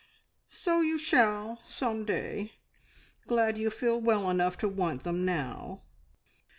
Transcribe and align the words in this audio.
"So 0.47 0.79
you 0.81 0.97
shall 0.97 1.59
some 1.63 2.05
day! 2.05 2.53
Glad 3.27 3.55
you 3.59 3.69
feel 3.69 4.01
well 4.01 4.31
enough 4.31 4.57
to 4.57 4.67
want 4.67 5.03
them 5.03 5.23
now. 5.25 5.83